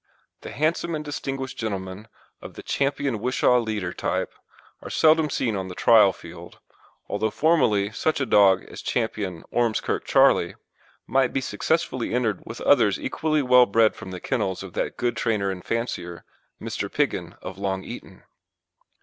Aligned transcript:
The 0.41 0.49
handsome 0.49 0.95
and 0.95 1.05
distinguished 1.05 1.59
gentlemen 1.59 2.07
of 2.41 2.55
the 2.55 2.63
Ch. 2.63 2.79
Wishaw 2.99 3.59
Leader 3.59 3.93
type 3.93 4.33
are 4.81 4.89
seldom 4.89 5.29
seen 5.29 5.55
on 5.55 5.67
the 5.67 5.75
trial 5.75 6.11
field, 6.11 6.57
although 7.07 7.29
formerly 7.29 7.91
such 7.91 8.19
a 8.19 8.25
dog 8.25 8.63
as 8.63 8.81
Ch. 8.81 8.95
Ormskirk 9.51 10.03
Charlie 10.05 10.55
might 11.05 11.31
be 11.33 11.39
successfully 11.39 12.15
entered 12.15 12.41
with 12.47 12.61
others 12.61 12.99
equally 12.99 13.43
well 13.43 13.67
bred 13.67 13.95
from 13.95 14.09
the 14.09 14.19
kennels 14.19 14.63
of 14.63 14.73
that 14.73 14.97
good 14.97 15.15
trainer 15.15 15.51
and 15.51 15.63
fancier, 15.63 16.25
Mr. 16.59 16.91
Piggin, 16.91 17.35
of 17.43 17.59
Long 17.59 17.83
Eaton. 17.83 18.23